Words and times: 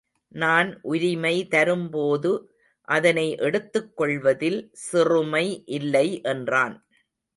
நான் 0.31 0.69
உரிமை 0.83 1.33
தரும்போது 1.47 2.31
அதனை 2.87 3.27
எடுத்துக்கொள்வதில் 3.39 4.59
சிறுமை 4.85 5.45
இல்லை 5.77 6.07
என்றான். 6.23 6.75